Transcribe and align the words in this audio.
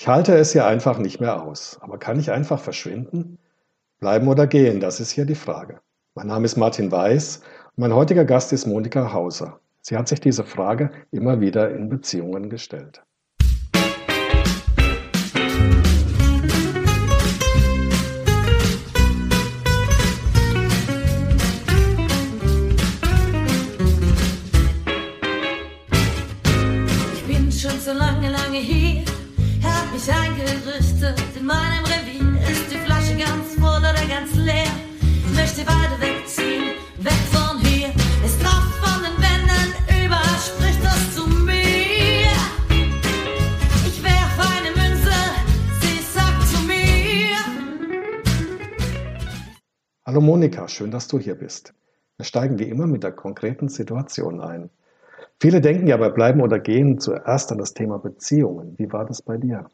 Ich 0.00 0.06
halte 0.06 0.36
es 0.36 0.52
hier 0.52 0.64
einfach 0.64 0.98
nicht 0.98 1.18
mehr 1.18 1.42
aus. 1.42 1.76
Aber 1.80 1.98
kann 1.98 2.20
ich 2.20 2.30
einfach 2.30 2.60
verschwinden? 2.60 3.36
Bleiben 3.98 4.28
oder 4.28 4.46
gehen, 4.46 4.78
das 4.78 5.00
ist 5.00 5.10
hier 5.10 5.24
die 5.24 5.34
Frage. 5.34 5.80
Mein 6.14 6.28
Name 6.28 6.44
ist 6.44 6.56
Martin 6.56 6.92
Weiß 6.92 7.38
und 7.38 7.78
mein 7.78 7.92
heutiger 7.92 8.24
Gast 8.24 8.52
ist 8.52 8.64
Monika 8.64 9.12
Hauser. 9.12 9.58
Sie 9.80 9.96
hat 9.96 10.06
sich 10.06 10.20
diese 10.20 10.44
Frage 10.44 10.92
immer 11.10 11.40
wieder 11.40 11.74
in 11.74 11.88
Beziehungen 11.88 12.48
gestellt. 12.48 13.02
Ich 27.14 27.24
bin 27.26 27.50
schon 27.50 27.80
so 27.80 27.92
lange, 27.92 28.30
lange 28.30 28.58
hier, 28.58 29.02
hab 29.98 30.06
mich 30.06 30.12
eingerüstet. 30.12 31.20
In 31.38 31.46
meinem 31.46 31.84
Revier 31.84 32.50
ist 32.50 32.70
die 32.70 32.76
Flasche 32.76 33.16
ganz 33.16 33.54
voll 33.54 33.78
oder 33.78 33.94
ganz 34.08 34.34
leer. 34.36 34.70
Möchte 35.34 35.66
weiter 35.66 35.98
wegziehen, 36.00 36.74
weg 36.98 37.20
von 37.32 37.58
hier. 37.60 37.88
Es 38.24 38.38
tropft 38.38 38.74
von 38.78 39.02
den 39.02 39.16
Wänden, 39.22 39.74
überall 40.04 40.38
spricht 40.38 40.84
das 40.84 41.14
zu 41.14 41.26
mir. 41.26 42.30
Ich 43.86 44.02
werf 44.02 44.38
eine 44.56 44.70
Münze, 44.70 45.14
sie 45.80 46.02
sagt 46.02 46.42
zu 46.46 46.66
mir. 46.66 47.38
Hallo 50.06 50.20
Monika, 50.20 50.68
schön, 50.68 50.90
dass 50.90 51.08
du 51.08 51.18
hier 51.18 51.34
bist. 51.34 51.74
Wir 52.16 52.24
steigen 52.24 52.58
wie 52.58 52.68
immer 52.68 52.86
mit 52.86 53.04
der 53.04 53.12
konkreten 53.12 53.68
Situation 53.68 54.40
ein. 54.40 54.70
Viele 55.40 55.60
denken 55.60 55.86
ja 55.86 55.96
bei 55.96 56.08
Bleiben 56.08 56.40
oder 56.40 56.58
Gehen 56.58 56.98
zuerst 56.98 57.52
an 57.52 57.58
das 57.58 57.72
Thema 57.74 57.98
Beziehungen. 57.98 58.74
Wie 58.76 58.92
war 58.92 59.04
das 59.06 59.22
bei 59.22 59.36
dir? 59.36 59.68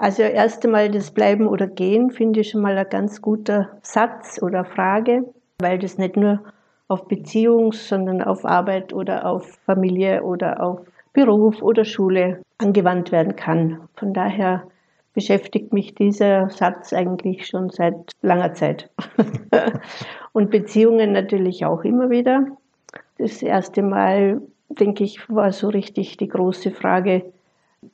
Also 0.00 0.22
erst 0.22 0.64
einmal 0.64 0.90
das 0.90 1.10
Bleiben 1.10 1.46
oder 1.46 1.66
Gehen 1.66 2.10
finde 2.10 2.40
ich 2.40 2.48
schon 2.48 2.62
mal 2.62 2.78
ein 2.78 2.88
ganz 2.88 3.20
guter 3.20 3.68
Satz 3.82 4.40
oder 4.42 4.64
Frage, 4.64 5.26
weil 5.58 5.78
das 5.78 5.98
nicht 5.98 6.16
nur 6.16 6.40
auf 6.88 7.06
Beziehung, 7.06 7.74
sondern 7.74 8.22
auf 8.22 8.46
Arbeit 8.46 8.94
oder 8.94 9.26
auf 9.26 9.58
Familie 9.66 10.22
oder 10.22 10.62
auf 10.62 10.80
Beruf 11.12 11.60
oder 11.60 11.84
Schule 11.84 12.40
angewandt 12.56 13.12
werden 13.12 13.36
kann. 13.36 13.78
Von 13.94 14.14
daher 14.14 14.62
beschäftigt 15.12 15.74
mich 15.74 15.94
dieser 15.94 16.48
Satz 16.48 16.94
eigentlich 16.94 17.46
schon 17.46 17.68
seit 17.68 18.12
langer 18.22 18.54
Zeit. 18.54 18.88
Und 20.32 20.50
Beziehungen 20.50 21.12
natürlich 21.12 21.66
auch 21.66 21.84
immer 21.84 22.08
wieder. 22.08 22.46
Das 23.18 23.42
erste 23.42 23.82
Mal, 23.82 24.40
denke 24.70 25.04
ich, 25.04 25.28
war 25.28 25.52
so 25.52 25.68
richtig 25.68 26.16
die 26.16 26.28
große 26.28 26.70
Frage, 26.70 27.30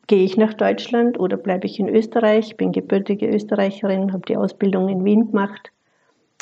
gehe 0.06 0.24
ich 0.24 0.36
nach 0.36 0.54
Deutschland 0.54 1.18
oder 1.18 1.36
bleibe 1.36 1.66
ich 1.66 1.78
in 1.78 1.88
Österreich? 1.88 2.48
Ich 2.48 2.56
bin 2.56 2.72
gebürtige 2.72 3.28
Österreicherin, 3.28 4.12
habe 4.12 4.26
die 4.26 4.36
Ausbildung 4.36 4.88
in 4.88 5.04
Wien 5.04 5.28
gemacht 5.28 5.72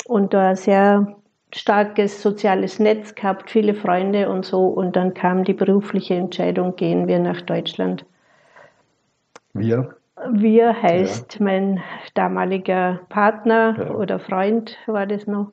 und 0.05 0.33
da 0.33 0.49
ein 0.49 0.55
sehr 0.55 1.15
starkes 1.53 2.21
soziales 2.21 2.79
Netz 2.79 3.15
gehabt, 3.15 3.49
viele 3.49 3.73
Freunde 3.73 4.29
und 4.29 4.45
so. 4.45 4.67
Und 4.67 4.95
dann 4.95 5.13
kam 5.13 5.43
die 5.43 5.53
berufliche 5.53 6.15
Entscheidung, 6.15 6.75
gehen 6.75 7.07
wir 7.07 7.19
nach 7.19 7.41
Deutschland. 7.41 8.05
Wir? 9.53 9.95
Wir 10.31 10.81
heißt 10.81 11.35
ja. 11.35 11.43
mein 11.43 11.83
damaliger 12.13 13.01
Partner 13.09 13.75
ja. 13.77 13.91
oder 13.91 14.19
Freund 14.19 14.77
war 14.85 15.05
das 15.05 15.27
noch. 15.27 15.51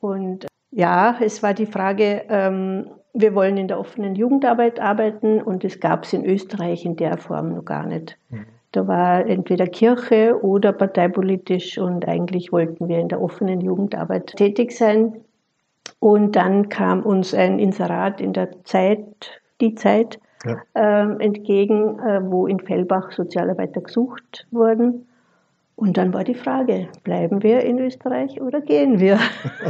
Und 0.00 0.46
ja, 0.70 1.16
es 1.20 1.42
war 1.42 1.54
die 1.54 1.66
Frage, 1.66 2.24
ähm, 2.28 2.90
wir 3.18 3.34
wollen 3.34 3.56
in 3.56 3.68
der 3.68 3.80
offenen 3.80 4.14
Jugendarbeit 4.14 4.78
arbeiten 4.78 5.40
und 5.40 5.64
das 5.64 5.80
gab 5.80 6.04
es 6.04 6.12
in 6.12 6.24
Österreich 6.24 6.84
in 6.84 6.96
der 6.96 7.16
Form 7.16 7.54
noch 7.54 7.64
gar 7.64 7.86
nicht. 7.86 8.18
Mhm. 8.30 8.46
Da 8.72 8.86
war 8.86 9.26
entweder 9.26 9.66
Kirche 9.66 10.38
oder 10.42 10.72
parteipolitisch 10.72 11.78
und 11.78 12.06
eigentlich 12.06 12.52
wollten 12.52 12.88
wir 12.88 12.98
in 12.98 13.08
der 13.08 13.22
offenen 13.22 13.62
Jugendarbeit 13.62 14.36
tätig 14.36 14.76
sein. 14.76 15.24
Und 15.98 16.36
dann 16.36 16.68
kam 16.68 17.02
uns 17.02 17.32
ein 17.32 17.58
Inserat 17.58 18.20
in 18.20 18.34
der 18.34 18.64
Zeit, 18.64 19.40
die 19.62 19.74
Zeit, 19.76 20.18
ja. 20.44 20.60
äh, 20.74 21.24
entgegen, 21.24 21.98
äh, 22.00 22.20
wo 22.22 22.46
in 22.46 22.60
Fellbach 22.60 23.12
Sozialarbeiter 23.12 23.80
gesucht 23.80 24.46
wurden. 24.50 25.06
Und 25.78 25.98
dann 25.98 26.14
war 26.14 26.24
die 26.24 26.34
Frage, 26.34 26.88
bleiben 27.04 27.42
wir 27.42 27.60
in 27.60 27.78
Österreich 27.78 28.40
oder 28.40 28.62
gehen 28.62 28.98
wir? 28.98 29.18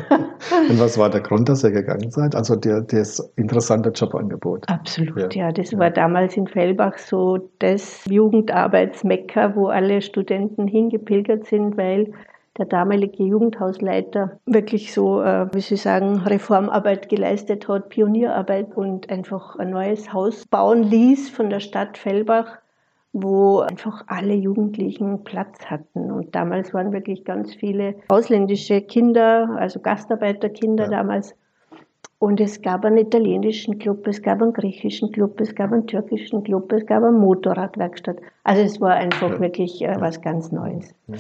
Und 0.71 0.78
was 0.78 0.97
war 0.97 1.11
der 1.11 1.21
Grund, 1.21 1.49
dass 1.49 1.65
ihr 1.65 1.72
gegangen 1.72 2.12
seid? 2.12 2.37
Also 2.37 2.55
der, 2.55 2.83
das 2.83 3.19
interessante 3.34 3.91
Jobangebot. 3.91 4.69
Absolut, 4.69 5.34
ja. 5.34 5.47
ja 5.47 5.53
das 5.53 5.72
ja. 5.72 5.78
war 5.81 5.91
damals 5.91 6.37
in 6.37 6.47
Fellbach 6.47 6.99
so 6.99 7.50
das 7.59 8.05
Jugendarbeitsmecker, 8.05 9.56
wo 9.56 9.67
alle 9.67 10.00
Studenten 10.00 10.69
hingepilgert 10.69 11.47
sind, 11.47 11.77
weil 11.77 12.12
der 12.56 12.67
damalige 12.67 13.25
Jugendhausleiter 13.25 14.38
wirklich 14.47 14.94
so, 14.94 15.21
äh, 15.23 15.53
wie 15.53 15.61
Sie 15.61 15.77
sagen, 15.77 16.19
Reformarbeit 16.19 17.09
geleistet 17.09 17.67
hat, 17.67 17.88
Pionierarbeit 17.88 18.77
und 18.77 19.11
einfach 19.11 19.56
ein 19.56 19.71
neues 19.71 20.12
Haus 20.12 20.47
bauen 20.47 20.84
ließ 20.84 21.31
von 21.31 21.50
der 21.50 21.61
Stadt 21.61 21.99
Fellbach 21.99 22.59
wo 23.22 23.60
einfach 23.60 24.04
alle 24.09 24.34
Jugendlichen 24.34 25.25
Platz 25.25 25.65
hatten. 25.66 26.10
Und 26.10 26.34
damals 26.34 26.75
waren 26.75 26.93
wirklich 26.93 27.25
ganz 27.25 27.54
viele 27.54 27.94
ausländische 28.09 28.82
Kinder, 28.82 29.56
also 29.59 29.81
Gastarbeiterkinder 29.81 30.84
ja. 30.84 30.91
damals. 30.91 31.34
Und 32.19 32.41
es 32.41 32.60
gab 32.60 32.84
einen 32.84 32.99
italienischen 32.99 33.78
Club, 33.78 34.06
es 34.06 34.22
gab 34.22 34.43
einen 34.43 34.53
griechischen 34.53 35.12
Club, 35.12 35.41
es 35.41 35.55
gab 35.55 35.72
einen 35.72 35.87
türkischen 35.87 36.43
Club, 36.44 36.71
es 36.72 36.84
gab 36.84 37.03
eine 37.03 37.12
Motorradwerkstatt. 37.16 38.19
Also 38.44 38.62
es 38.62 38.81
war 38.81 38.94
einfach 38.94 39.31
ja. 39.31 39.41
wirklich 39.41 39.82
äh, 39.82 39.94
was 39.99 40.21
ganz 40.21 40.53
Neues. 40.53 40.94
Ja. 41.06 41.16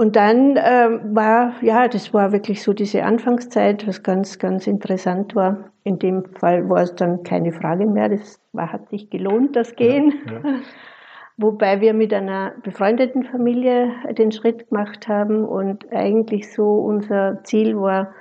Und 0.00 0.16
dann 0.16 0.56
äh, 0.56 0.88
war, 1.14 1.52
ja, 1.60 1.86
das 1.86 2.14
war 2.14 2.32
wirklich 2.32 2.62
so 2.62 2.72
diese 2.72 3.04
Anfangszeit, 3.04 3.86
was 3.86 4.02
ganz, 4.02 4.38
ganz 4.38 4.66
interessant 4.66 5.34
war. 5.34 5.72
In 5.84 5.98
dem 5.98 6.24
Fall 6.24 6.70
war 6.70 6.80
es 6.80 6.94
dann 6.94 7.22
keine 7.22 7.52
Frage 7.52 7.84
mehr. 7.84 8.08
Das 8.08 8.40
war, 8.54 8.72
hat 8.72 8.88
sich 8.88 9.10
gelohnt, 9.10 9.56
das 9.56 9.76
Gehen. 9.76 10.14
Ja, 10.24 10.32
ja. 10.32 10.58
Wobei 11.36 11.82
wir 11.82 11.92
mit 11.92 12.14
einer 12.14 12.54
befreundeten 12.62 13.24
Familie 13.24 13.92
den 14.16 14.32
Schritt 14.32 14.70
gemacht 14.70 15.06
haben 15.06 15.44
und 15.44 15.92
eigentlich 15.92 16.50
so 16.50 16.76
unser 16.76 17.44
Ziel 17.44 17.78
war, 17.78 18.14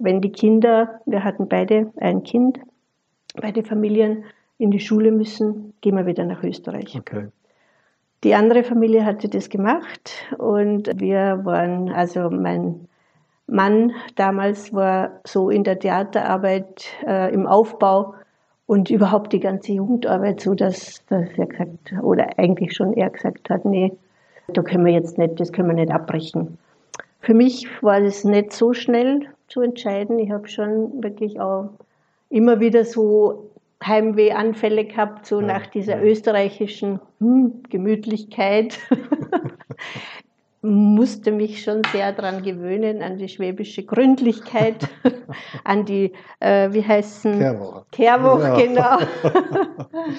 wenn 0.00 0.20
die 0.20 0.32
Kinder, 0.32 1.00
wir 1.06 1.22
hatten 1.22 1.48
beide 1.48 1.92
ein 2.00 2.24
Kind, 2.24 2.58
beide 3.40 3.62
Familien 3.62 4.24
in 4.58 4.72
die 4.72 4.80
Schule 4.80 5.12
müssen, 5.12 5.74
gehen 5.80 5.94
wir 5.96 6.06
wieder 6.06 6.24
nach 6.24 6.42
Österreich. 6.42 6.96
Okay. 6.98 7.28
Die 8.22 8.34
andere 8.34 8.64
Familie 8.64 9.04
hatte 9.06 9.28
das 9.28 9.48
gemacht 9.48 10.10
und 10.36 10.90
wir 11.00 11.40
waren, 11.44 11.90
also 11.90 12.28
mein 12.28 12.86
Mann 13.46 13.92
damals 14.14 14.74
war 14.74 15.20
so 15.24 15.48
in 15.48 15.64
der 15.64 15.78
Theaterarbeit 15.78 16.84
äh, 17.06 17.32
im 17.32 17.46
Aufbau 17.46 18.14
und 18.66 18.90
überhaupt 18.90 19.32
die 19.32 19.40
ganze 19.40 19.72
Jugendarbeit 19.72 20.40
so, 20.40 20.54
dass, 20.54 21.04
dass 21.06 21.28
er 21.36 21.46
gesagt, 21.46 21.94
oder 22.02 22.38
eigentlich 22.38 22.74
schon 22.74 22.92
er 22.92 23.10
gesagt 23.10 23.48
hat, 23.48 23.64
nee, 23.64 23.92
da 24.48 24.62
können 24.62 24.84
wir 24.84 24.92
jetzt 24.92 25.16
nicht, 25.16 25.40
das 25.40 25.52
können 25.52 25.68
wir 25.68 25.74
nicht 25.74 25.90
abbrechen. 25.90 26.58
Für 27.20 27.34
mich 27.34 27.68
war 27.82 28.00
es 28.00 28.24
nicht 28.24 28.52
so 28.52 28.72
schnell 28.72 29.26
zu 29.48 29.60
entscheiden. 29.62 30.18
Ich 30.18 30.30
habe 30.30 30.48
schon 30.48 31.02
wirklich 31.02 31.40
auch 31.40 31.70
immer 32.28 32.60
wieder 32.60 32.84
so 32.84 33.49
Heimwehanfälle 33.84 34.84
gehabt, 34.84 35.26
so 35.26 35.40
ja, 35.40 35.46
nach 35.46 35.66
dieser 35.66 35.96
ja. 35.96 36.02
österreichischen 36.02 37.00
hm, 37.18 37.62
Gemütlichkeit. 37.68 38.78
Musste 40.62 41.32
mich 41.32 41.62
schon 41.62 41.80
sehr 41.90 42.12
daran 42.12 42.42
gewöhnen, 42.42 43.02
an 43.02 43.16
die 43.16 43.28
schwäbische 43.28 43.82
Gründlichkeit, 43.82 44.88
an 45.64 45.86
die, 45.86 46.12
äh, 46.40 46.70
wie 46.72 46.86
heißen? 46.86 47.38
Kehrwoche. 47.38 47.86
Kehrwoche, 47.90 48.42
ja. 48.42 48.56
genau. 48.56 48.98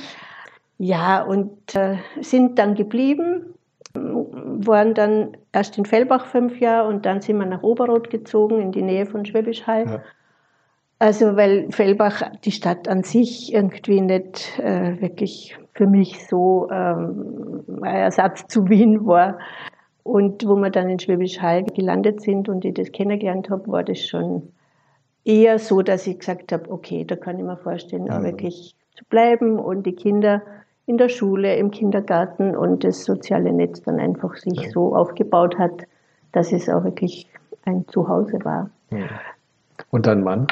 ja, 0.79 1.21
und 1.21 1.75
äh, 1.75 1.97
sind 2.21 2.57
dann 2.57 2.73
geblieben, 2.73 3.53
waren 3.93 4.95
dann 4.95 5.37
erst 5.51 5.77
in 5.77 5.85
Fellbach 5.85 6.25
fünf 6.25 6.59
Jahre 6.59 6.87
und 6.87 7.05
dann 7.05 7.21
sind 7.21 7.37
wir 7.37 7.45
nach 7.45 7.61
Oberrot 7.61 8.09
gezogen, 8.09 8.59
in 8.61 8.71
die 8.71 8.81
Nähe 8.81 9.05
von 9.05 9.25
Schwäbisch 9.25 9.67
Hall. 9.67 10.01
Also 11.01 11.35
weil 11.35 11.71
Fellbach 11.71 12.21
die 12.43 12.51
Stadt 12.51 12.87
an 12.87 13.01
sich 13.01 13.51
irgendwie 13.51 14.01
nicht 14.01 14.59
äh, 14.59 15.01
wirklich 15.01 15.57
für 15.73 15.87
mich 15.87 16.27
so 16.27 16.69
ähm, 16.69 17.63
ein 17.81 17.95
Ersatz 17.95 18.45
zu 18.45 18.69
Wien 18.69 19.03
war. 19.07 19.39
Und 20.03 20.47
wo 20.47 20.55
wir 20.57 20.69
dann 20.69 20.89
in 20.89 20.99
Schwäbisch 20.99 21.39
Hall 21.41 21.63
gelandet 21.63 22.21
sind 22.21 22.49
und 22.49 22.65
ich 22.65 22.75
das 22.75 22.91
kennengelernt 22.91 23.49
habe, 23.49 23.67
war 23.71 23.83
das 23.83 24.05
schon 24.05 24.49
eher 25.25 25.57
so, 25.57 25.81
dass 25.81 26.05
ich 26.05 26.19
gesagt 26.19 26.51
habe, 26.51 26.69
okay, 26.69 27.03
da 27.03 27.15
kann 27.15 27.39
ich 27.39 27.45
mir 27.45 27.57
vorstellen, 27.57 28.11
auch 28.11 28.21
wirklich 28.21 28.75
zu 28.95 29.03
bleiben 29.05 29.57
und 29.57 29.87
die 29.87 29.95
Kinder 29.95 30.43
in 30.85 30.99
der 30.99 31.09
Schule, 31.09 31.55
im 31.55 31.71
Kindergarten 31.71 32.55
und 32.55 32.83
das 32.83 33.05
soziale 33.05 33.51
Netz 33.51 33.81
dann 33.81 33.99
einfach 33.99 34.35
sich 34.35 34.61
ja. 34.61 34.69
so 34.69 34.95
aufgebaut 34.95 35.57
hat, 35.57 35.81
dass 36.31 36.51
es 36.51 36.69
auch 36.69 36.83
wirklich 36.83 37.27
ein 37.65 37.87
Zuhause 37.87 38.37
war. 38.43 38.69
Und 39.89 40.05
dein 40.05 40.21
Mann? 40.21 40.45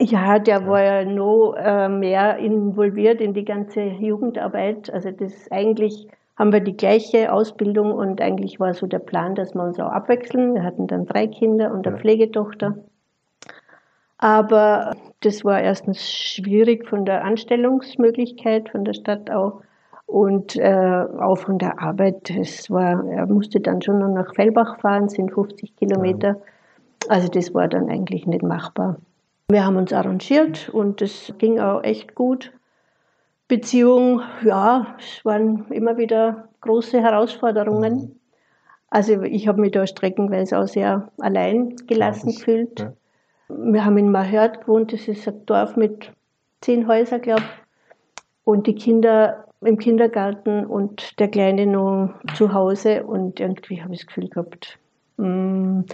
Ja, 0.00 0.38
der 0.38 0.66
war 0.66 0.82
ja 0.82 1.04
noch 1.04 1.54
äh, 1.54 1.88
mehr 1.88 2.38
involviert 2.38 3.20
in 3.20 3.34
die 3.34 3.44
ganze 3.44 3.82
Jugendarbeit. 3.82 4.92
Also 4.92 5.10
das 5.10 5.50
eigentlich 5.50 6.06
haben 6.36 6.52
wir 6.52 6.60
die 6.60 6.76
gleiche 6.76 7.32
Ausbildung 7.32 7.92
und 7.92 8.20
eigentlich 8.20 8.60
war 8.60 8.74
so 8.74 8.86
der 8.86 9.00
Plan, 9.00 9.34
dass 9.34 9.54
wir 9.54 9.62
uns 9.64 9.78
auch 9.80 9.90
abwechseln. 9.90 10.54
Wir 10.54 10.62
hatten 10.62 10.86
dann 10.86 11.06
drei 11.06 11.26
Kinder 11.26 11.72
und 11.72 11.86
eine 11.86 11.96
Ja. 11.96 12.00
Pflegetochter. 12.00 12.76
Aber 14.18 14.94
das 15.20 15.44
war 15.44 15.60
erstens 15.60 16.08
schwierig 16.10 16.88
von 16.88 17.04
der 17.04 17.24
Anstellungsmöglichkeit 17.24 18.68
von 18.70 18.84
der 18.84 18.94
Stadt 18.94 19.30
auch 19.30 19.62
und 20.06 20.56
äh, 20.56 21.04
auch 21.20 21.38
von 21.38 21.58
der 21.58 21.80
Arbeit. 21.80 22.30
Es 22.30 22.70
war, 22.70 23.04
er 23.06 23.26
musste 23.26 23.60
dann 23.60 23.82
schon 23.82 23.98
noch 24.00 24.08
nach 24.08 24.34
Fellbach 24.34 24.80
fahren, 24.80 25.08
sind 25.08 25.32
50 25.32 25.76
Kilometer. 25.76 26.40
Also 27.08 27.28
das 27.28 27.54
war 27.54 27.68
dann 27.68 27.88
eigentlich 27.90 28.26
nicht 28.26 28.42
machbar. 28.42 28.98
Wir 29.50 29.64
haben 29.64 29.76
uns 29.76 29.94
arrangiert 29.94 30.68
und 30.68 31.00
es 31.00 31.32
ging 31.38 31.58
auch 31.58 31.82
echt 31.82 32.14
gut. 32.14 32.52
Beziehung, 33.48 34.20
ja, 34.44 34.94
es 34.98 35.24
waren 35.24 35.66
immer 35.70 35.96
wieder 35.96 36.50
große 36.60 37.00
Herausforderungen. 37.00 38.20
Also 38.90 39.22
ich 39.22 39.48
habe 39.48 39.62
mich 39.62 39.72
da 39.72 39.86
streckenweise 39.86 40.58
auch 40.58 40.68
sehr 40.68 41.10
allein 41.18 41.76
gelassen 41.86 42.34
gefühlt. 42.34 42.80
ja. 42.80 42.92
Wir 43.48 43.86
haben 43.86 43.96
in 43.96 44.10
Mahört 44.10 44.60
gewohnt, 44.60 44.92
das 44.92 45.08
ist 45.08 45.26
ein 45.26 45.46
Dorf 45.46 45.76
mit 45.76 46.12
zehn 46.60 46.86
Häusern, 46.86 47.22
glaube 47.22 47.40
ich. 47.40 48.22
Und 48.44 48.66
die 48.66 48.74
Kinder 48.74 49.46
im 49.62 49.78
Kindergarten 49.78 50.66
und 50.66 51.18
der 51.18 51.28
Kleine 51.28 51.66
noch 51.66 52.14
zu 52.34 52.52
Hause. 52.52 53.04
Und 53.04 53.40
irgendwie 53.40 53.82
habe 53.82 53.94
ich 53.94 54.00
das 54.00 54.08
Gefühl 54.08 54.28
gehabt, 54.28 54.78
mm, 55.18 55.84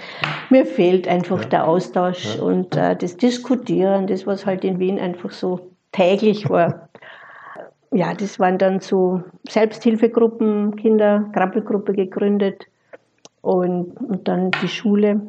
mir 0.51 0.67
fehlt 0.67 1.09
einfach 1.09 1.43
Ja. 1.43 1.49
der 1.49 1.69
Austausch 1.69 2.37
Ja. 2.37 2.43
und 2.43 2.77
äh, 2.77 2.95
das 2.97 3.17
Diskutieren, 3.17 4.07
das 4.07 4.27
was 4.27 4.47
halt 4.47 4.65
in 4.65 4.79
Wien 4.79 4.99
einfach 4.99 5.31
so 5.33 5.71
täglich 5.93 6.49
war. 6.49 6.89
ja, 7.93 8.15
das 8.15 8.39
waren 8.39 8.59
dann 8.59 8.81
so 8.81 9.23
Selbsthilfegruppen, 9.49 10.77
Kinder, 10.77 11.29
Krabbelgruppe 11.33 11.93
gegründet 11.93 12.67
und, 13.43 13.97
und 14.01 14.29
dann 14.29 14.51
die 14.63 14.69
Schule. 14.69 15.27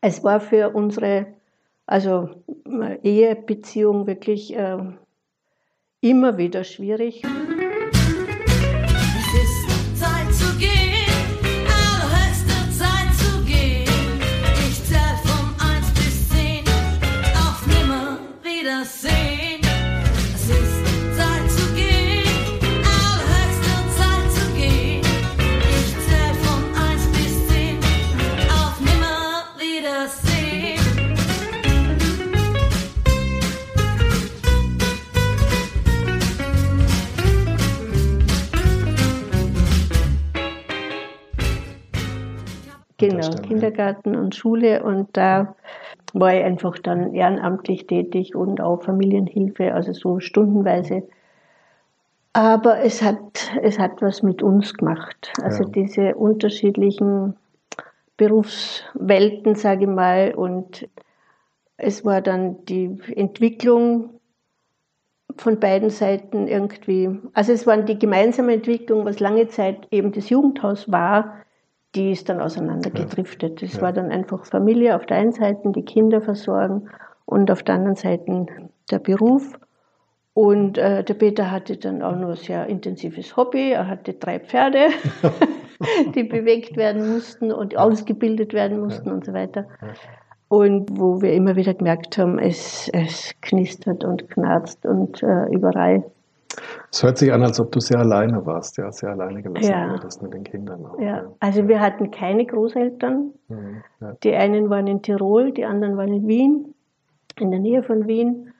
Es 0.00 0.22
war 0.22 0.40
für 0.40 0.70
unsere 0.70 1.26
also 1.86 2.30
äh, 2.66 2.98
Ehebeziehung 3.02 4.06
wirklich 4.06 4.54
äh, 4.56 4.78
immer 6.00 6.38
wieder 6.38 6.64
schwierig. 6.64 7.22
Kindergarten 43.54 44.16
und 44.16 44.34
Schule 44.34 44.82
und 44.82 45.16
da 45.16 45.54
war 46.12 46.34
ich 46.34 46.44
einfach 46.44 46.78
dann 46.78 47.14
ehrenamtlich 47.14 47.86
tätig 47.86 48.34
und 48.34 48.60
auch 48.60 48.82
Familienhilfe, 48.82 49.74
also 49.74 49.92
so 49.92 50.20
stundenweise. 50.20 51.02
Aber 52.32 52.80
es 52.80 53.02
hat, 53.02 53.52
es 53.62 53.78
hat 53.78 54.02
was 54.02 54.22
mit 54.22 54.42
uns 54.42 54.74
gemacht. 54.74 55.32
Also 55.42 55.64
Ja. 55.64 55.70
diese 55.70 56.14
unterschiedlichen 56.14 57.36
Berufswelten, 58.16 59.54
sage 59.54 59.82
ich 59.84 59.90
mal, 59.90 60.34
und 60.34 60.88
es 61.76 62.04
war 62.04 62.20
dann 62.20 62.64
die 62.66 62.96
Entwicklung 63.14 64.20
von 65.36 65.58
beiden 65.58 65.90
Seiten 65.90 66.46
irgendwie, 66.46 67.18
also 67.32 67.52
es 67.52 67.66
war 67.66 67.76
die 67.78 67.98
gemeinsame 67.98 68.54
Entwicklung, 68.54 69.04
was 69.04 69.18
lange 69.18 69.48
Zeit 69.48 69.88
eben 69.90 70.12
das 70.12 70.30
Jugendhaus 70.30 70.90
war, 70.92 71.43
die 71.94 72.12
ist 72.12 72.28
dann 72.28 72.40
auseinandergedriftet. 72.40 73.62
Es 73.62 73.76
Ja. 73.76 73.82
war 73.82 73.92
dann 73.92 74.10
einfach 74.10 74.44
Familie 74.44 74.96
auf 74.96 75.06
der 75.06 75.18
einen 75.18 75.32
Seite, 75.32 75.70
die 75.70 75.84
Kinder 75.84 76.20
versorgen 76.20 76.88
und 77.24 77.50
auf 77.50 77.62
der 77.62 77.76
anderen 77.76 77.96
Seite 77.96 78.46
der 78.90 78.98
Beruf. 78.98 79.58
Und 80.34 80.78
äh, 80.78 81.04
der 81.04 81.14
Peter 81.14 81.50
hatte 81.50 81.76
dann 81.76 82.02
auch 82.02 82.16
noch 82.16 82.30
ein 82.30 82.36
sehr 82.36 82.66
intensives 82.66 83.36
Hobby. 83.36 83.70
Er 83.70 83.86
hatte 83.86 84.14
drei 84.14 84.40
Pferde, 84.40 84.88
die 86.14 86.24
bewegt 86.24 86.76
werden 86.76 87.12
mussten 87.12 87.52
und 87.52 87.76
ausgebildet 87.76 88.52
werden 88.52 88.80
mussten 88.80 89.10
und 89.10 89.24
so 89.24 89.32
weiter. 89.32 89.66
Und 90.48 90.98
wo 90.98 91.22
wir 91.22 91.32
immer 91.32 91.56
wieder 91.56 91.74
gemerkt 91.74 92.18
haben, 92.18 92.38
es, 92.38 92.88
es 92.92 93.32
knistert 93.40 94.04
und 94.04 94.28
knarzt 94.30 94.84
und 94.84 95.22
äh, 95.22 95.46
überall. 95.50 96.04
Es 96.92 97.02
hört 97.02 97.18
sich 97.18 97.32
an, 97.32 97.42
als 97.42 97.58
ob 97.60 97.72
du 97.72 97.80
sehr 97.80 97.98
alleine 97.98 98.44
warst, 98.46 98.76
ja, 98.78 98.90
sehr 98.92 99.10
alleine 99.10 99.42
gelassen 99.42 99.70
Ja. 99.70 99.90
wurdest 99.90 100.22
mit 100.22 100.32
den 100.34 100.44
Kindern 100.44 100.84
auch. 100.86 100.98
Ja. 101.00 101.24
Also 101.40 101.66
wir 101.68 101.80
hatten 101.80 102.10
keine 102.10 102.46
Großeltern. 102.46 103.32
Mhm, 103.48 103.82
ja. 104.00 104.16
Die 104.22 104.34
einen 104.34 104.70
waren 104.70 104.86
in 104.86 105.02
Tirol, 105.02 105.52
die 105.52 105.64
anderen 105.64 105.96
waren 105.96 106.12
in 106.12 106.26
Wien, 106.28 106.74
in 107.38 107.50
der 107.50 107.60
Nähe 107.60 107.82
von 107.82 108.06
Wien. 108.06 108.52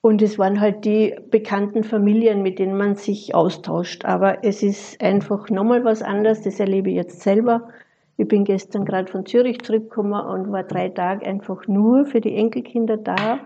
Und 0.00 0.22
es 0.22 0.38
waren 0.38 0.60
halt 0.60 0.84
die 0.84 1.16
bekannten 1.30 1.82
Familien, 1.82 2.42
mit 2.42 2.58
denen 2.58 2.76
man 2.76 2.94
sich 2.94 3.34
austauscht. 3.34 4.04
Aber 4.04 4.44
es 4.44 4.62
ist 4.62 5.00
einfach 5.02 5.50
nochmal 5.50 5.84
was 5.84 6.02
anderes. 6.02 6.42
Das 6.42 6.60
erlebe 6.60 6.90
ich 6.90 6.96
jetzt 6.96 7.20
selber. 7.20 7.68
Ich 8.16 8.26
bin 8.26 8.44
gestern 8.44 8.84
gerade 8.84 9.10
von 9.10 9.26
Zürich 9.26 9.60
zurückgekommen 9.60 10.12
und 10.12 10.50
war 10.52 10.64
drei 10.64 10.88
Tage 10.88 11.24
einfach 11.26 11.66
nur 11.68 12.04
für 12.06 12.20
die 12.20 12.34
Enkelkinder 12.34 12.96
da, 12.96 13.38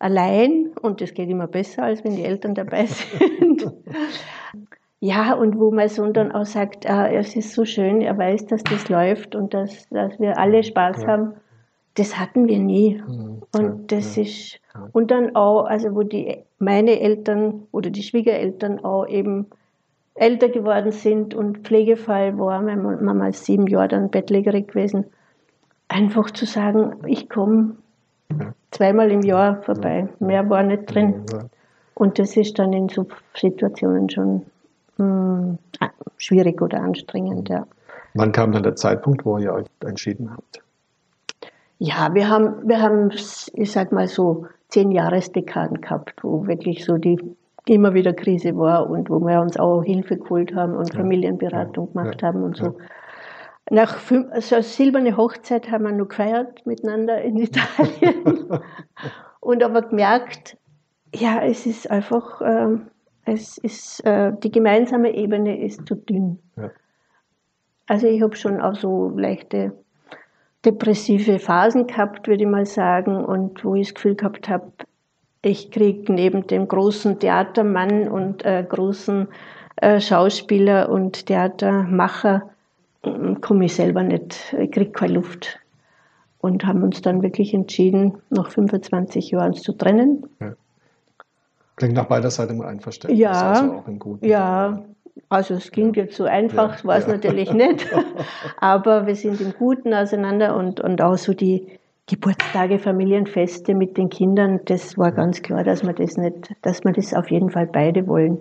allein. 0.00 0.70
Und 0.82 1.00
das 1.00 1.14
geht 1.14 1.28
immer 1.30 1.46
besser, 1.46 1.84
als 1.84 2.02
wenn 2.02 2.16
die 2.16 2.24
Eltern 2.24 2.54
dabei 2.56 2.86
sind. 3.18 3.70
Ja, 4.98 5.32
und 5.34 5.58
wo 5.58 5.70
mein 5.70 5.88
Sohn 5.88 6.12
dann 6.12 6.32
auch 6.32 6.44
sagt, 6.44 6.88
ah, 6.90 7.08
es 7.08 7.34
ist 7.36 7.52
so 7.52 7.64
schön, 7.64 8.02
er 8.02 8.18
weiß, 8.18 8.46
dass 8.46 8.62
das 8.64 8.88
läuft 8.88 9.34
und 9.34 9.54
dass, 9.54 9.88
dass 9.88 10.18
wir 10.18 10.38
alle 10.38 10.62
Spaß 10.64 11.02
Ja. 11.02 11.08
haben. 11.08 11.34
Das 11.94 12.18
hatten 12.18 12.46
wir 12.48 12.58
nie. 12.58 13.02
Mhm, 13.06 13.42
Und 13.56 13.92
das 13.92 14.16
ja. 14.16 14.22
ist, 14.22 14.60
und 14.92 15.10
dann 15.10 15.34
auch, 15.36 15.64
also 15.64 15.94
wo 15.94 16.02
die, 16.02 16.38
meine 16.58 17.00
Eltern 17.00 17.66
oder 17.72 17.90
die 17.90 18.02
Schwiegereltern 18.02 18.84
auch 18.84 19.06
eben 19.08 19.46
älter 20.14 20.48
geworden 20.50 20.92
sind 20.92 21.34
und 21.34 21.58
Pflegefall 21.58 22.38
war, 22.38 22.60
meine 22.62 22.80
Mama 22.80 23.28
ist 23.28 23.44
sieben 23.44 23.66
Jahre 23.66 23.88
dann 23.88 24.10
Bettlägerin 24.10 24.66
gewesen, 24.66 25.06
einfach 25.88 26.30
zu 26.30 26.44
sagen, 26.46 26.96
ich 27.06 27.28
komme. 27.28 27.76
Zweimal 28.70 29.10
im 29.10 29.22
Jahr 29.22 29.62
vorbei. 29.62 30.08
Mehr 30.18 30.48
war 30.48 30.62
nicht 30.62 30.94
drin. 30.94 31.08
Mhm, 31.08 31.26
ja. 31.32 31.44
Und 31.94 32.18
das 32.18 32.36
ist 32.36 32.58
dann 32.58 32.72
in 32.72 32.88
so 32.88 33.06
Situationen 33.34 34.08
schon 34.08 34.46
mh, 34.96 35.58
schwierig 36.16 36.62
oder 36.62 36.80
anstrengend, 36.80 37.48
ja. 37.48 37.66
Wann 38.14 38.32
kam 38.32 38.52
dann 38.52 38.62
der 38.64 38.74
Zeitpunkt, 38.74 39.24
wo 39.24 39.38
ihr 39.38 39.52
euch 39.52 39.66
entschieden 39.84 40.30
habt? 40.32 40.62
Ja, 41.78 42.12
wir 42.12 42.28
haben, 42.28 42.68
wir 42.68 42.82
haben, 42.82 43.10
ich 43.10 43.72
sag 43.72 43.92
mal 43.92 44.08
so, 44.08 44.46
zehn 44.68 44.90
Jahresdekaden 44.90 45.80
gehabt, 45.80 46.22
wo 46.22 46.46
wirklich 46.46 46.84
so 46.84 46.98
die 46.98 47.18
immer 47.66 47.94
wieder 47.94 48.12
Krise 48.12 48.56
war 48.56 48.88
und 48.90 49.10
wo 49.10 49.20
wir 49.20 49.40
uns 49.40 49.56
auch 49.58 49.82
Hilfe 49.82 50.16
geholt 50.16 50.54
haben 50.54 50.74
und 50.74 50.92
Familienberatung 50.92 51.86
Ja. 51.86 51.92
gemacht 52.02 52.22
Ja. 52.22 52.28
haben 52.28 52.42
und 52.42 52.56
so. 52.56 52.76
Nach 53.70 53.98
fünf, 53.98 54.32
also 54.32 54.56
eine 54.56 54.64
silberne 54.64 55.16
Hochzeit 55.16 55.70
haben 55.70 55.84
wir 55.84 55.92
noch 55.92 56.08
gefeiert 56.08 56.66
miteinander 56.66 57.22
in 57.22 57.38
Italien 57.38 58.60
und 59.40 59.62
aber 59.62 59.82
gemerkt, 59.82 60.56
ja, 61.14 61.40
es 61.42 61.66
ist 61.66 61.88
einfach, 61.88 62.42
ähm, 62.44 62.88
es 63.24 63.58
ist, 63.58 64.04
äh, 64.04 64.32
die 64.42 64.50
gemeinsame 64.50 65.14
Ebene 65.14 65.64
ist 65.64 65.86
zu 65.86 65.94
dünn. 65.94 66.40
Ja. 66.56 66.70
Also 67.86 68.08
ich 68.08 68.22
habe 68.22 68.34
schon 68.34 68.60
auch 68.60 68.74
so 68.74 69.10
leichte 69.16 69.72
depressive 70.64 71.38
Phasen 71.38 71.86
gehabt, 71.86 72.26
würde 72.26 72.42
ich 72.42 72.50
mal 72.50 72.66
sagen, 72.66 73.24
und 73.24 73.64
wo 73.64 73.76
ich 73.76 73.88
das 73.88 73.94
Gefühl 73.94 74.14
gehabt 74.16 74.48
habe, 74.48 74.72
ich 75.42 75.70
kriege 75.70 76.12
neben 76.12 76.46
dem 76.46 76.68
großen 76.68 77.18
Theatermann 77.18 78.08
und 78.08 78.44
äh, 78.44 78.64
großen 78.68 79.28
äh, 79.76 80.00
Schauspieler 80.00 80.90
und 80.90 81.26
Theatermacher, 81.26 82.50
komme 83.40 83.64
ich 83.64 83.74
selber 83.74 84.02
nicht, 84.02 84.54
ich 84.58 84.70
kriege 84.70 84.90
keine 84.90 85.14
Luft. 85.14 85.58
Und 86.42 86.64
haben 86.64 86.82
uns 86.82 87.02
dann 87.02 87.22
wirklich 87.22 87.52
entschieden, 87.52 88.14
nach 88.30 88.50
25 88.50 89.30
Jahren 89.30 89.52
uns 89.52 89.62
zu 89.62 89.72
trennen. 89.72 90.24
Klingt 91.76 91.94
nach 91.94 92.06
beider 92.06 92.30
Seiten 92.30 92.54
im 92.54 92.62
Einverständnis. 92.62 93.20
Ja, 93.20 93.52
also 93.52 93.72
auch 93.72 93.84
Guten. 93.98 94.26
Ja, 94.26 94.82
also 95.28 95.54
es 95.54 95.70
ging 95.70 95.92
jetzt 95.94 96.16
so 96.16 96.24
einfach, 96.24 96.78
Ja, 96.78 96.84
war 96.84 96.96
es 96.96 97.06
ja. 97.06 97.12
natürlich 97.12 97.52
nicht. 97.52 97.86
Aber 98.60 99.06
wir 99.06 99.16
sind 99.16 99.40
im 99.40 99.52
Guten 99.52 99.92
auseinander 99.92 100.56
und, 100.56 100.80
und 100.80 101.02
auch 101.02 101.18
so 101.18 101.34
die 101.34 101.66
Geburtstage, 102.06 102.78
Familienfeste 102.78 103.74
mit 103.74 103.96
den 103.96 104.08
Kindern, 104.08 104.60
das 104.64 104.98
war 104.98 105.12
ganz 105.12 105.42
klar, 105.42 105.62
dass 105.62 105.84
wir 105.84 105.92
das 105.92 106.16
nicht, 106.16 106.54
dass 106.62 106.84
wir 106.84 106.92
das 106.92 107.14
auf 107.14 107.30
jeden 107.30 107.50
Fall 107.50 107.66
beide 107.66 108.06
wollen. 108.08 108.38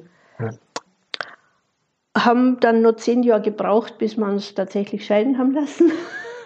Haben 2.26 2.60
dann 2.60 2.82
noch 2.82 2.96
zehn 2.96 3.24
Jahre 3.24 3.42
gebraucht, 3.42 3.98
bis 3.98 4.18
wir 4.18 4.26
uns 4.26 4.54
tatsächlich 4.56 5.06
scheiden 5.06 5.38
haben 5.38 5.54
lassen. 5.54 5.92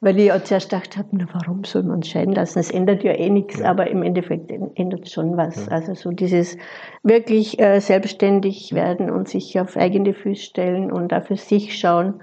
Weil 0.01 0.19
ich 0.19 0.31
auch 0.31 0.43
zuerst 0.43 0.69
gedacht 0.69 0.95
habe, 0.95 1.07
na, 1.13 1.25
warum 1.33 1.63
soll 1.63 1.81
man 1.83 1.97
uns 1.97 2.07
scheiden 2.07 2.33
lassen? 2.35 2.59
Es 2.59 2.69
ändert 2.69 3.03
ja 3.03 3.13
eh 3.13 3.29
nichts, 3.31 3.59
Ja. 3.59 3.71
aber 3.71 3.87
im 3.87 4.03
Endeffekt 4.03 4.51
ändert 4.51 5.05
es 5.05 5.11
schon 5.11 5.35
was. 5.37 5.65
Ja. 5.65 5.71
Also 5.71 5.95
so 5.95 6.11
dieses 6.11 6.55
wirklich 7.01 7.59
äh, 7.59 7.79
selbstständig 7.79 8.73
werden 8.75 9.09
und 9.09 9.27
sich 9.27 9.59
auf 9.59 9.75
eigene 9.75 10.13
Füße 10.13 10.43
stellen 10.43 10.91
und 10.91 11.13
auch 11.13 11.23
für 11.23 11.37
sich 11.37 11.79
schauen. 11.79 12.21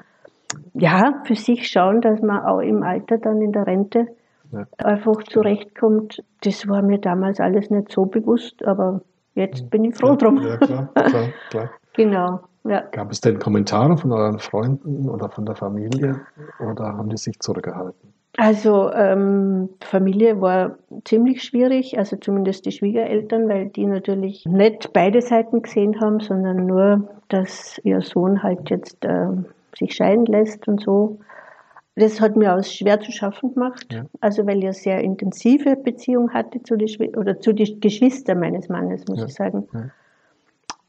Ja, 0.74 1.22
für 1.24 1.34
sich 1.34 1.66
schauen, 1.68 2.00
dass 2.00 2.20
man 2.22 2.44
auch 2.44 2.60
im 2.60 2.84
Alter 2.84 3.18
dann 3.18 3.42
in 3.42 3.50
der 3.50 3.66
Rente 3.66 4.06
Ja. 4.52 4.66
einfach 4.78 5.24
zurechtkommt. 5.24 6.22
Das 6.44 6.68
war 6.68 6.80
mir 6.82 6.98
damals 6.98 7.40
alles 7.40 7.70
nicht 7.70 7.90
so 7.90 8.04
bewusst, 8.06 8.64
aber 8.64 9.00
jetzt 9.34 9.68
bin 9.70 9.84
ich 9.84 9.96
froh 9.96 10.14
drum. 10.14 10.40
Ja, 10.46 10.56
klar, 10.58 10.90
klar, 10.94 11.28
klar. 11.50 11.70
Genau, 11.94 12.40
ja. 12.64 12.80
Gab 12.92 13.10
es 13.10 13.20
denn 13.20 13.38
Kommentare 13.38 13.96
von 13.96 14.12
euren 14.12 14.38
Freunden 14.38 15.08
oder 15.08 15.28
von 15.30 15.46
der 15.46 15.54
Familie 15.54 16.20
oder 16.60 16.96
haben 16.96 17.08
die 17.08 17.16
sich 17.16 17.38
zurückgehalten? 17.40 18.12
Also 18.36 18.90
ähm, 18.92 19.68
Familie 19.80 20.40
war 20.40 20.76
ziemlich 21.04 21.44
schwierig, 21.44 21.96
also 21.98 22.16
zumindest 22.16 22.66
die 22.66 22.72
Schwiegereltern, 22.72 23.48
weil 23.48 23.66
die 23.66 23.86
natürlich 23.86 24.44
nicht 24.44 24.92
beide 24.92 25.22
Seiten 25.22 25.62
gesehen 25.62 26.00
haben, 26.00 26.18
sondern 26.18 26.66
nur, 26.66 27.08
dass 27.28 27.80
ihr 27.84 28.00
Sohn 28.00 28.42
halt 28.42 28.70
jetzt 28.70 28.98
ähm, 29.02 29.44
sich 29.78 29.94
scheiden 29.94 30.26
lässt 30.26 30.66
und 30.66 30.80
so. 30.80 31.20
Das 31.94 32.20
hat 32.20 32.34
mir 32.34 32.56
auch 32.56 32.64
schwer 32.64 33.00
zu 33.00 33.12
schaffen 33.12 33.54
gemacht, 33.54 33.86
Ja. 33.92 34.06
also 34.20 34.44
weil 34.46 34.58
ich 34.58 34.64
eine 34.64 34.72
sehr 34.72 35.00
intensive 35.00 35.76
Beziehung 35.76 36.30
hatte 36.34 36.60
zu 36.64 36.74
die 36.74 36.88
Schwi- 36.88 37.16
oder 37.16 37.38
zu 37.38 37.52
den 37.52 37.78
Geschwistern 37.78 38.40
meines 38.40 38.68
Mannes, 38.68 39.06
muss 39.06 39.20
Ja. 39.20 39.26
ich 39.26 39.34
sagen. 39.34 39.68
Ja. 39.72 39.80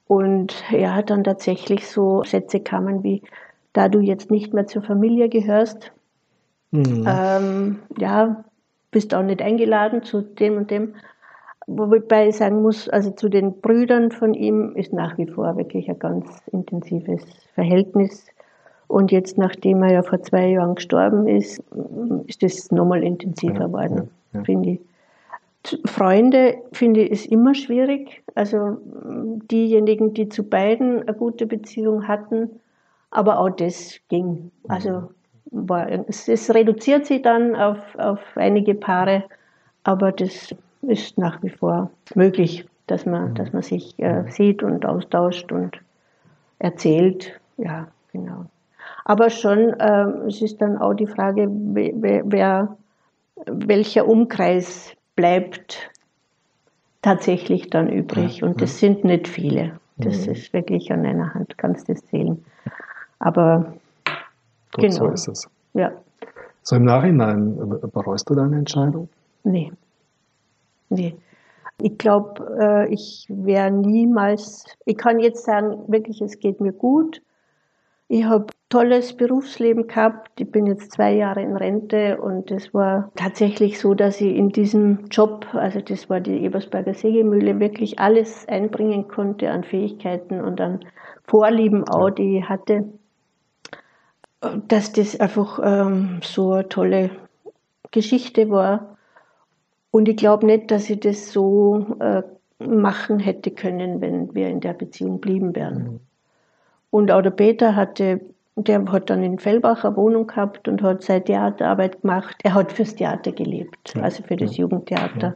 Und 0.07 0.63
ja, 0.71 1.01
dann 1.01 1.23
tatsächlich 1.23 1.87
so 1.87 2.23
Sätze 2.23 2.59
kamen 2.59 3.03
wie, 3.03 3.23
da 3.73 3.89
du 3.89 3.99
jetzt 3.99 4.29
nicht 4.31 4.53
mehr 4.53 4.67
zur 4.67 4.81
Familie 4.83 5.29
gehörst, 5.29 5.91
Mhm. 6.71 7.05
ähm, 7.07 7.79
ja, 7.97 8.43
bist 8.91 9.13
auch 9.13 9.23
nicht 9.23 9.41
eingeladen 9.41 10.03
zu 10.03 10.21
dem 10.21 10.57
und 10.57 10.71
dem. 10.71 10.95
Wobei 11.67 12.27
ich 12.27 12.37
sagen 12.37 12.61
muss, 12.61 12.89
also 12.89 13.11
zu 13.11 13.29
den 13.29 13.59
Brüdern 13.61 14.11
von 14.11 14.33
ihm 14.33 14.75
ist 14.75 14.93
nach 14.93 15.17
wie 15.17 15.25
vor 15.25 15.57
wirklich 15.57 15.89
ein 15.89 15.97
ganz 15.99 16.25
intensives 16.51 17.23
Verhältnis. 17.55 18.27
Und 18.87 19.11
jetzt, 19.11 19.37
nachdem 19.37 19.81
er 19.83 19.93
ja 19.93 20.03
vor 20.03 20.21
zwei 20.21 20.47
Jahren 20.49 20.75
gestorben 20.75 21.27
ist, 21.27 21.63
ist 22.27 22.43
das 22.43 22.71
nochmal 22.71 23.03
intensiver 23.03 23.61
Ja, 23.61 23.65
geworden, 23.67 24.09
ja, 24.33 24.39
ja. 24.39 24.43
finde 24.43 24.69
ich. 24.71 24.79
Freunde 25.85 26.57
finde 26.73 27.01
ich 27.03 27.11
ist 27.11 27.25
immer 27.31 27.53
schwierig. 27.55 28.23
Also 28.35 28.77
diejenigen, 29.51 30.13
die 30.13 30.29
zu 30.29 30.43
beiden 30.43 31.01
eine 31.03 31.13
gute 31.13 31.45
Beziehung 31.45 32.07
hatten, 32.07 32.49
aber 33.11 33.39
auch 33.39 33.49
das 33.49 33.99
ging. 34.09 34.51
Also 34.67 35.09
war, 35.51 35.89
es, 36.07 36.27
es 36.27 36.53
reduziert 36.53 37.05
sich 37.05 37.21
dann 37.21 37.55
auf, 37.55 37.77
auf 37.97 38.19
einige 38.35 38.75
Paare, 38.75 39.23
aber 39.83 40.11
das 40.11 40.53
ist 40.81 41.17
nach 41.17 41.41
wie 41.43 41.49
vor 41.49 41.89
möglich, 42.15 42.65
dass 42.87 43.05
man, 43.05 43.33
dass 43.35 43.53
man 43.53 43.61
sich 43.61 43.97
äh, 43.99 44.23
sieht 44.29 44.61
und 44.63 44.85
austauscht 44.85 45.51
und 45.51 45.79
erzählt. 46.59 47.39
Ja, 47.57 47.87
genau. 48.11 48.45
Aber 49.05 49.29
schon, 49.29 49.75
ähm, 49.79 50.27
es 50.27 50.41
ist 50.41 50.61
dann 50.61 50.77
auch 50.77 50.93
die 50.93 51.07
Frage, 51.07 51.47
wer- 51.49 52.23
wer, 52.25 52.77
welcher 53.45 54.07
Umkreis 54.07 54.91
bleibt 55.15 55.91
tatsächlich 57.01 57.69
dann 57.69 57.89
übrig. 57.89 58.39
Ja, 58.39 58.47
Und 58.47 58.61
das 58.61 58.79
sind 58.79 59.03
nicht 59.03 59.27
viele. 59.27 59.79
Das 59.97 60.25
Mhm. 60.25 60.33
ist 60.33 60.53
wirklich 60.53 60.91
an 60.91 61.05
einer 61.05 61.33
Hand, 61.33 61.57
kannst 61.57 61.87
du 61.87 61.93
das 61.93 62.03
zählen. 62.05 62.43
Aber 63.19 63.77
Gut, 64.73 64.91
so 64.91 65.03
genau. 65.03 65.13
ist 65.13 65.27
es. 65.27 65.47
ja, 65.73 65.91
So 66.63 66.75
im 66.75 66.83
Nachhinein, 66.83 67.55
bereust 67.93 68.29
du 68.29 68.35
deine 68.35 68.57
Entscheidung? 68.57 69.07
nee. 69.43 69.71
Nee. 70.89 71.15
Ich 71.81 71.97
glaube, 71.97 72.57
äh, 72.59 72.93
ich 72.93 73.25
wäre 73.29 73.69
niemals, 73.71 74.65
ich 74.85 74.97
kann 74.97 75.19
jetzt 75.19 75.43
sagen, 75.43 75.83
wirklich, 75.91 76.21
es 76.21 76.39
geht 76.39 76.61
mir 76.61 76.71
gut. 76.71 77.21
Ich 78.07 78.23
habe 78.23 78.47
tolles 78.69 79.15
Berufsleben 79.15 79.87
gehabt. 79.87 80.39
Ich 80.39 80.51
bin 80.51 80.65
jetzt 80.65 80.91
zwei 80.91 81.13
Jahre 81.13 81.41
in 81.41 81.55
Rente 81.55 82.19
und 82.19 82.51
es 82.51 82.73
war 82.73 83.11
tatsächlich 83.15 83.79
so, 83.79 83.93
dass 83.93 84.19
ich 84.21 84.35
in 84.35 84.49
diesem 84.49 85.05
Job, 85.09 85.47
also 85.53 85.81
das 85.81 86.09
war 86.09 86.19
die 86.19 86.43
Ebersberger 86.43 86.93
Sägemühle, 86.93 87.59
wirklich 87.59 87.99
alles 87.99 88.47
einbringen 88.47 89.07
konnte 89.07 89.51
an 89.51 89.63
Fähigkeiten 89.63 90.41
und 90.41 90.59
an 90.61 90.79
Vorlieben 91.27 91.87
auch, 91.87 92.09
die 92.09 92.39
ich 92.39 92.49
hatte. 92.49 92.85
Dass 94.67 94.93
das 94.93 95.19
einfach 95.19 95.59
ähm, 95.63 96.19
so 96.21 96.51
eine 96.51 96.69
tolle 96.69 97.09
Geschichte 97.91 98.49
war. 98.49 98.97
Und 99.91 100.09
ich 100.09 100.17
glaube 100.17 100.45
nicht, 100.45 100.69
dass 100.71 100.89
ich 100.89 100.99
das 100.99 101.31
so 101.31 101.97
äh, 101.99 102.21
machen 102.59 103.19
hätte 103.19 103.51
können, 103.51 104.01
wenn 104.01 104.35
wir 104.35 104.49
in 104.49 104.59
der 104.59 104.73
Beziehung 104.73 105.19
blieben 105.19 105.55
wären. 105.55 105.99
Und 106.91 107.11
auch 107.11 107.21
der 107.21 107.31
Peter 107.31 107.75
hatte, 107.75 108.21
der 108.55 108.85
hat 108.91 109.09
dann 109.09 109.23
in 109.23 109.37
Fellbach 109.37 109.83
eine 109.83 109.95
Wohnung 109.97 110.27
gehabt 110.27 110.67
und 110.67 110.81
hat 110.81 111.03
seine 111.03 111.23
Theaterarbeit 111.23 112.01
gemacht. 112.01 112.37
Er 112.43 112.53
hat 112.53 112.71
fürs 112.71 112.95
Theater 112.95 113.31
gelebt, 113.31 113.95
also 114.01 114.23
für 114.23 114.37
das 114.37 114.55
Jugendtheater. 114.55 115.35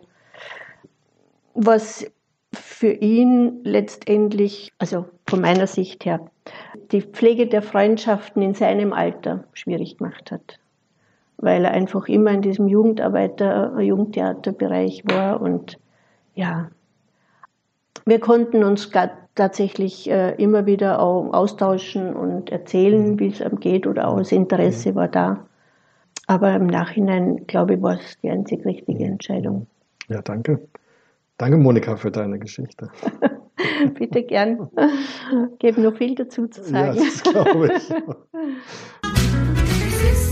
Was 1.54 2.06
für 2.54 2.92
ihn 2.92 3.60
letztendlich, 3.64 4.72
also 4.80 5.06
von 5.28 5.42
meiner 5.42 5.68
Sicht 5.68 6.06
her, 6.06 6.22
die 6.92 7.02
Pflege 7.02 7.48
der 7.48 7.62
Freundschaften 7.62 8.42
in 8.42 8.54
seinem 8.54 8.94
Alter 8.94 9.44
schwierig 9.54 9.98
gemacht 9.98 10.32
hat. 10.32 10.60
Weil 11.38 11.66
er 11.66 11.72
einfach 11.72 12.08
immer 12.08 12.32
in 12.32 12.42
diesem 12.42 12.68
Jugendarbeiter, 12.68 13.80
Jugendtheaterbereich 13.80 15.04
war 15.06 15.42
und 15.42 15.78
ja, 16.36 16.72
wir 18.06 18.20
konnten 18.20 18.64
uns 18.64 18.92
tatsächlich 19.40 20.10
äh, 20.10 20.36
immer 20.36 20.66
wieder 20.66 21.02
auch 21.02 21.34
austauschen 21.34 22.14
und 22.14 22.52
erzählen, 22.52 23.18
wie 23.20 23.28
es 23.28 23.42
einem 23.42 23.60
geht 23.60 23.88
oder 23.88 24.08
auch 24.08 24.18
das 24.18 24.32
Interesse 24.32 24.94
war 24.96 25.08
da. 25.08 25.46
Aber 26.28 26.54
im 26.54 26.68
Nachhinein, 26.68 27.48
glaube 27.48 27.76
ich, 27.76 27.82
war 27.82 27.96
es 27.96 28.20
die 28.22 28.30
einzig 28.30 28.66
richtige 28.66 29.06
Entscheidung. 29.06 29.66
Ja, 30.10 30.22
danke. 30.22 30.60
Danke, 31.38 31.58
Monika, 31.58 31.96
für 31.96 32.12
deine 32.12 32.38
Geschichte. 32.38 32.90
Bitte 33.98 34.24
gern. 34.24 34.70
Gebe 35.60 35.82
noch 35.82 35.96
viel 35.96 36.16
dazu 36.16 36.48
zu 36.48 36.62
Ja, 36.62 36.94
sagen. 36.94 36.98
das 36.98 37.24
glaube 37.24 37.72
ich. 37.76 37.90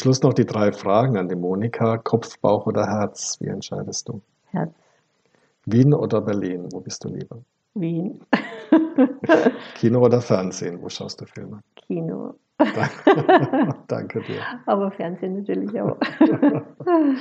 Schluss 0.00 0.22
noch 0.22 0.32
die 0.32 0.46
drei 0.46 0.72
Fragen 0.72 1.18
an 1.18 1.28
die 1.28 1.34
Monika. 1.34 1.98
Kopf, 1.98 2.38
Bauch 2.40 2.66
oder 2.66 2.86
Herz? 2.86 3.36
Wie 3.40 3.48
entscheidest 3.48 4.08
du? 4.08 4.22
Herz, 4.46 4.72
Wien 5.66 5.92
oder 5.92 6.22
Berlin? 6.22 6.68
Wo 6.72 6.80
bist 6.80 7.04
du 7.04 7.10
lieber? 7.10 7.42
Wien, 7.74 8.18
Kino 9.74 10.00
oder 10.00 10.22
Fernsehen? 10.22 10.80
Wo 10.80 10.88
schaust 10.88 11.20
du 11.20 11.26
Filme? 11.26 11.60
Kino. 11.86 12.34
Danke 13.88 14.20
dir. 14.26 14.40
Aber 14.64 14.90
Fernsehen 14.90 15.36
natürlich 15.36 15.78
auch. 15.78 15.98